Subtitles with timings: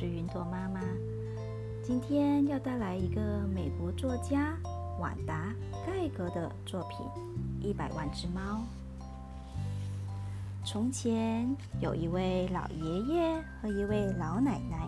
[0.00, 0.80] 是云朵妈妈。
[1.82, 3.20] 今天要带来一个
[3.52, 4.56] 美国作家
[5.00, 5.52] 瓦达
[5.84, 7.04] 盖格的作品
[7.66, 8.40] 《一百万只猫》。
[10.64, 14.86] 从前有一位老爷爷和一位老奶奶，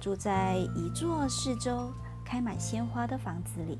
[0.00, 1.92] 住在一座四周
[2.24, 3.78] 开满鲜花的房子里。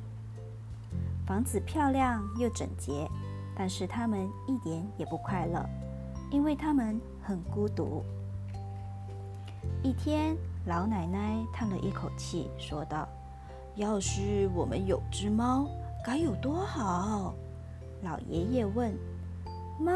[1.27, 3.09] 房子漂亮又整洁，
[3.57, 5.67] 但是他们一点也不快乐，
[6.31, 8.05] 因为他们很孤独。
[9.83, 10.37] 一天，
[10.67, 13.09] 老奶奶叹了一口气，说道
[13.77, 15.67] ：“要是我们有只猫，
[16.05, 17.35] 该有多好！”
[18.03, 18.97] 老爷爷问
[19.79, 19.93] ：“猫？”“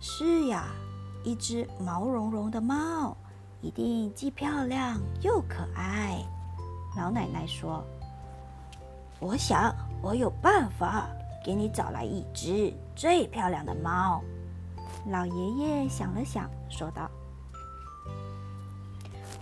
[0.00, 0.64] 是呀，
[1.24, 3.16] 一只毛茸茸的猫，
[3.60, 6.24] 一定既漂亮又可爱。”
[6.96, 7.84] 老奶奶说。
[9.22, 11.06] 我想，我有办法
[11.44, 14.22] 给你找来一只最漂亮的猫。
[15.10, 17.06] 老爷爷想了想，说道。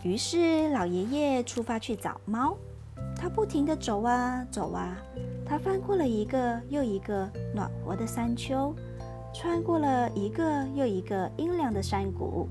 [0.03, 2.57] 于是，老爷爷出发去找猫。
[3.17, 4.97] 他不停地走啊走啊，
[5.45, 8.73] 他翻过了一个又一个暖和的山丘，
[9.35, 12.49] 穿过了一个又一个阴凉的山谷，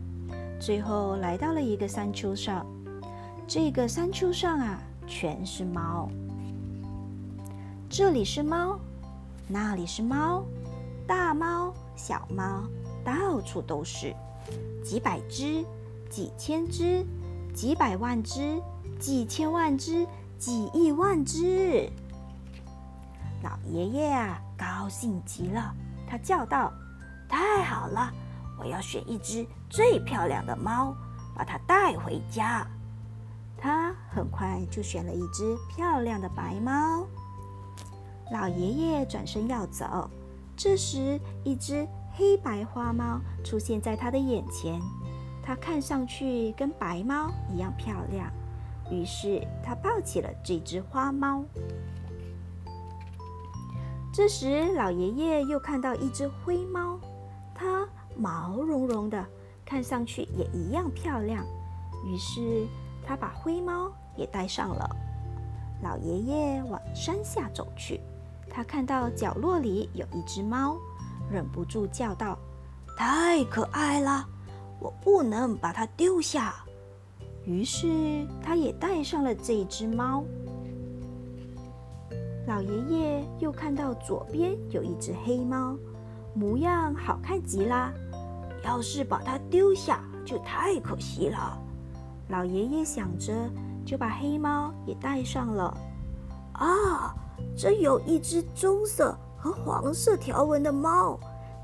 [0.59, 2.65] 最后来到了一个山丘上。
[3.47, 6.09] 这个山丘上啊，全是猫。
[7.89, 8.77] 这里是猫，
[9.47, 10.43] 那里是猫，
[11.07, 12.63] 大猫、小猫
[13.05, 14.13] 到处都是，
[14.83, 15.63] 几百只、
[16.09, 17.05] 几千只、
[17.57, 18.61] 几百万只、
[18.99, 20.05] 几千万只、
[20.37, 21.91] 几亿万只。
[23.41, 25.73] 老爷爷啊，高兴极了，
[26.07, 26.71] 他叫道
[27.27, 28.13] ：“太好了，
[28.59, 30.95] 我要选一只最漂亮的猫，
[31.35, 32.63] 把它带回家。”
[33.57, 37.07] 他很快就选了一只漂亮的白猫。
[38.31, 40.07] 老爷爷转身要走，
[40.55, 44.79] 这时一只黑白花猫出现在他的眼前。
[45.47, 48.29] 它看上去跟白猫一样漂亮，
[48.91, 51.41] 于是他抱起了这只花猫。
[54.13, 56.99] 这时，老爷爷又看到一只灰猫，
[57.55, 59.25] 它毛茸茸的，
[59.63, 61.45] 看上去也一样漂亮，
[62.05, 62.67] 于是
[63.05, 64.89] 他把灰猫也带上了。
[65.81, 68.01] 老爷爷往山下走去。
[68.49, 70.75] 他看到角落里有一只猫，
[71.31, 72.37] 忍不住叫道
[72.97, 74.27] ：“太可爱了，
[74.79, 76.55] 我不能把它丢下。”
[77.45, 80.23] 于是他也带上了这只猫。
[82.45, 85.77] 老爷爷又看到左边有一只黑猫，
[86.33, 87.93] 模样好看极了，
[88.63, 91.57] 要是把它丢下就太可惜了。
[92.29, 93.33] 老爷爷想着，
[93.85, 95.77] 就把黑猫也带上了。
[96.53, 97.15] 啊！
[97.55, 101.19] 这有一只棕色和黄色条纹的猫，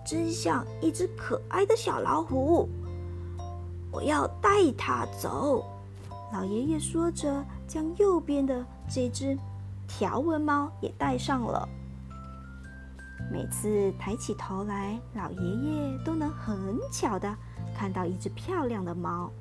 [0.05, 2.69] 真像一只可爱的小老虎。
[3.93, 5.63] 我要带它走。
[6.33, 9.37] 老爷爷说着，将右边的这只
[9.87, 11.69] 条纹猫也带上了。
[13.31, 17.33] 每次抬起头来，老爷爷都能很巧的
[17.77, 19.31] 看到一只漂亮的猫。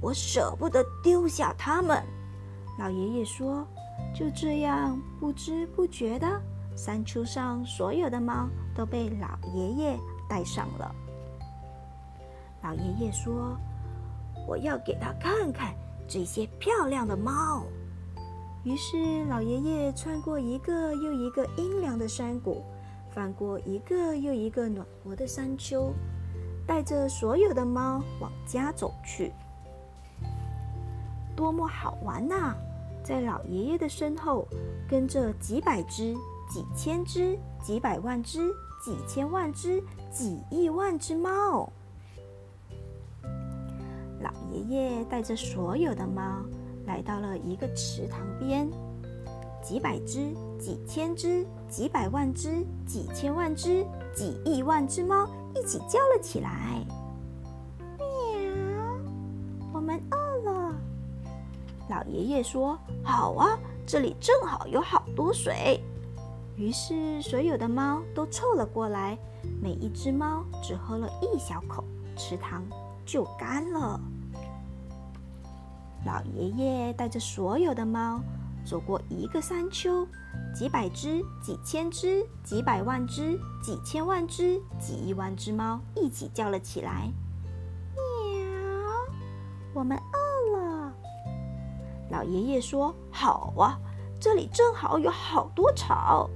[0.00, 2.00] 我舍不得丢下它们。
[2.78, 3.66] 老爷爷说。
[4.14, 6.26] 就这样，不知不觉的，
[6.74, 10.94] 山丘上所有的猫都被老爷爷带上了。
[12.62, 13.56] 老爷爷说
[14.50, 15.72] ：“我要给他看看
[16.08, 17.62] 这些漂亮的猫。”
[18.66, 22.64] 于是，老爷爷穿过一个又一个阴凉的山谷，
[23.14, 25.94] 翻过一个又一个暖和的山丘，
[26.66, 29.32] 带着所有的猫往家走去。
[31.36, 32.54] 多么好玩呐！
[33.02, 34.46] 在老爷爷的身后，
[34.86, 36.14] 跟着几百只、
[36.50, 38.50] 几千只、几百万只、
[38.84, 41.72] 几千万只、几亿万只猫。
[44.20, 46.42] 老爷爷带着所有的猫
[46.86, 48.70] 来到了一个池塘边，
[49.62, 56.84] 几百只、几千只、几百万只、几千万只、几亿万只猫一起叫了起来
[57.98, 58.04] ：“喵！
[59.72, 60.74] 我们饿了。”
[61.88, 65.80] 老爷爷说：“好啊，这里正好有好多水。”
[66.56, 69.16] 于是所有的猫都凑了过来，
[69.62, 71.82] 每一只猫只喝了一小口，
[72.16, 72.62] 池塘
[73.04, 74.00] 就干了。
[76.06, 78.20] 老爷爷带着所有的猫
[78.64, 80.06] 走过一个山丘，
[80.54, 87.10] 几百只、几千只、几百万只、几千万只、几亿万只猫一起叫了起来
[87.94, 88.02] ：“喵！
[89.74, 90.92] 我们饿了。”
[92.10, 93.78] 老爷爷说：“好啊，
[94.18, 96.28] 这里正好有好多草。”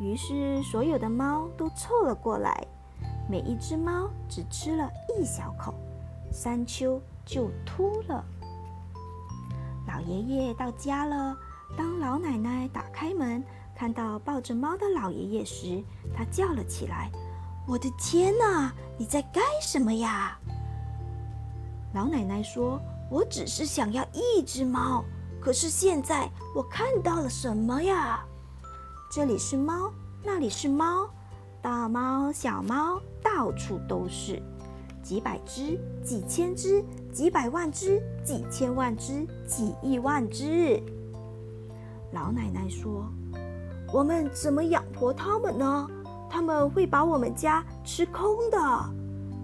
[0.00, 2.66] 于是所有的猫都凑了过来，
[3.28, 5.74] 每一只猫只吃了一小口，
[6.32, 8.24] 山丘就秃了。
[9.86, 11.36] 老爷爷到家了。
[11.76, 13.44] 当老奶奶打开门，
[13.76, 15.84] 看到抱着猫的老爷爷时，
[16.14, 17.10] 她叫了起来
[17.68, 18.72] ：“我的天哪！
[18.96, 20.38] 你在干什么呀？”
[21.92, 22.80] 老奶奶说
[23.10, 25.04] ：“我只是想要一只猫，
[25.40, 28.24] 可是现在我看到了什么呀？
[29.10, 29.92] 这里是猫，
[30.24, 31.08] 那里是猫，
[31.60, 34.42] 大猫、小猫到处都是，
[35.08, 40.82] 几百只、几千只、几百万只、几千万只、几亿万只。”
[42.12, 43.06] 老奶奶说
[43.90, 45.88] ：“我们怎么养活它们呢？
[46.28, 48.58] 他们会把我们家吃空的。”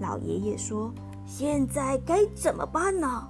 [0.00, 0.93] 老爷爷说。
[1.26, 3.26] 现在该怎么办呢？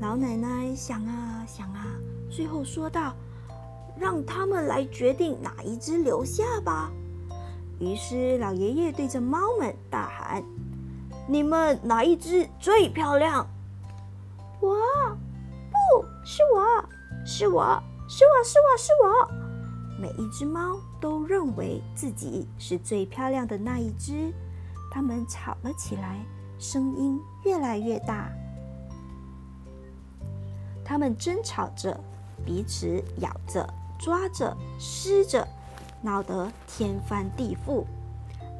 [0.00, 1.86] 老奶奶想啊想啊，
[2.30, 3.14] 最后说道
[3.94, 6.90] ：“让他们来决定哪一只留下吧。”
[7.78, 10.42] 于是老爷爷对着猫们大喊
[11.30, 13.46] ：“你们哪一只最漂亮
[14.60, 14.76] ？”“我，
[15.70, 16.84] 不是我，
[17.24, 19.30] 是我，是我，是我，是我。”
[19.96, 24.34] 每一只猫都认为自己是最漂亮的那一只，
[24.90, 26.18] 它们吵了起来。
[26.58, 28.28] 声音越来越大，
[30.84, 31.98] 他们争吵着，
[32.44, 33.66] 彼此咬着、
[33.98, 35.46] 抓着、撕着，
[36.02, 37.86] 闹得天翻地覆。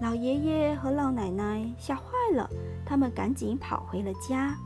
[0.01, 2.03] 老爷爷和老奶奶吓坏
[2.35, 2.49] 了，
[2.85, 4.57] 他们赶紧跑回了家。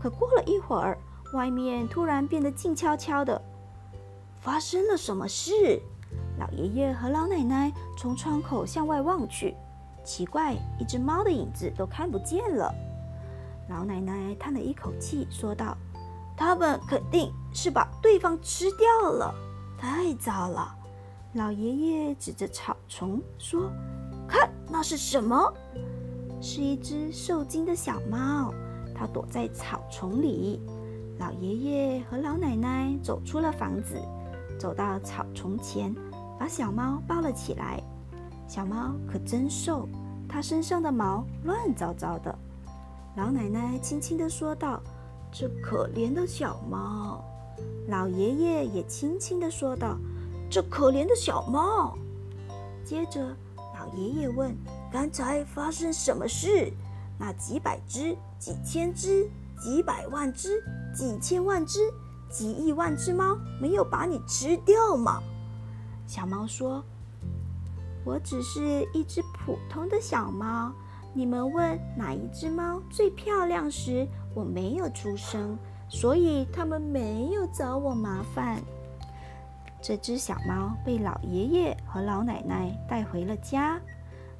[0.00, 0.98] 可过了一会儿，
[1.34, 3.40] 外面突然变得静悄悄的。
[4.40, 5.80] 发生了什么事？
[6.38, 9.54] 老爷爷和老奶奶从窗口向外望去。
[10.04, 12.72] 奇怪，一只猫的影子都看不见了。
[13.68, 15.76] 老奶奶叹了一口气，说道
[16.34, 19.34] ：“他们肯定是把对方吃掉了，
[19.76, 20.74] 太糟了。”
[21.34, 23.70] 老爷爷指着草丛说
[24.26, 25.52] ：“看，那是什么？
[26.40, 28.52] 是一只受惊的小猫，
[28.94, 30.60] 它躲在草丛里。”
[31.18, 34.00] 老爷爷和老奶奶走出了房子，
[34.58, 35.92] 走到草丛前，
[36.38, 37.82] 把小猫抱了起来。
[38.46, 39.88] 小猫可真瘦，
[40.28, 42.32] 它身上的毛乱糟糟的。
[43.16, 44.80] 老奶奶轻轻地说道
[45.32, 47.24] ：“这可怜的小猫。”
[47.88, 49.98] 老爷爷也轻轻地说道
[50.48, 51.98] ：“这可怜的小猫。”
[52.86, 53.20] 接着，
[53.74, 54.56] 老爷爷问
[54.90, 56.72] ：“刚才发生什么事？
[57.18, 59.28] 那几百只、几千只、
[59.60, 60.62] 几百万只、
[60.94, 61.80] 几千万只、
[62.30, 65.22] 几亿万只猫没有把你吃掉吗？”
[66.06, 66.82] 小猫说
[68.04, 70.72] ：“我只是一只普通的小猫。”
[71.14, 75.58] 你们问哪一只猫最漂亮时，我没有出声，
[75.88, 78.62] 所以他们没有找我麻烦。
[79.82, 83.80] 这只小猫被老爷爷和老奶奶带回了家。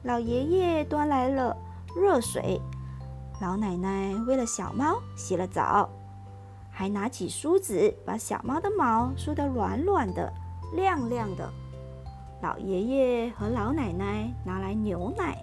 [0.03, 1.57] 老爷爷端来了
[1.97, 2.61] 热水，
[3.41, 5.89] 老奶奶为了小猫洗了澡，
[6.71, 10.33] 还拿起梳子把小猫的毛梳得软软的、
[10.75, 11.51] 亮亮的。
[12.41, 15.37] 老爷爷和老奶奶拿来牛奶。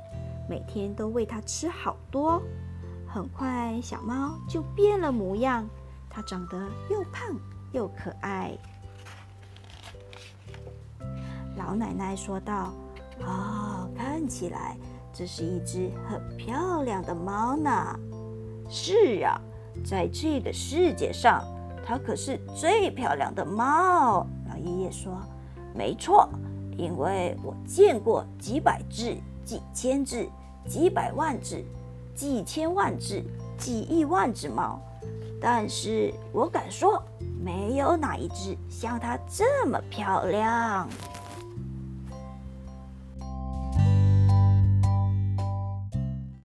[0.48, 2.40] 每天都喂它吃好多，
[3.08, 5.68] 很快小猫就变了模样，
[6.08, 7.36] 它长得又胖
[7.72, 8.56] 又可爱。
[11.58, 12.72] 老奶奶说道
[13.22, 14.78] ：“哦，看起来
[15.14, 17.72] 这是一只很漂亮的猫呢。
[18.70, 19.40] ”“是啊，
[19.84, 21.44] 在这个世界上，
[21.86, 25.18] 它可是最漂亮的猫。”老爷爷说
[25.74, 26.30] ：“没错，
[26.78, 30.28] 因为我见过几百只。”几千只、
[30.68, 31.64] 几百万只、
[32.16, 33.24] 几千万只、
[33.60, 34.82] 几亿万只猫，
[35.40, 37.00] 但是我敢说，
[37.44, 40.90] 没有哪一只像它这么漂亮。